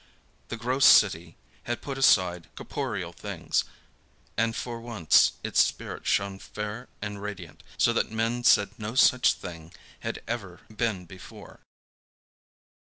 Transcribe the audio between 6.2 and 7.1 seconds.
fair